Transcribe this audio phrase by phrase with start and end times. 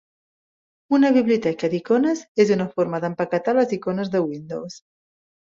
[0.97, 4.81] Una biblioteca d'icones és una forma d'empaquetar les icones de Windows.